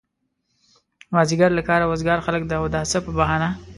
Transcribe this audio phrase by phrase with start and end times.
[1.13, 3.49] مازيګر له کاره وزګار خلک د اوداسه په بهانه.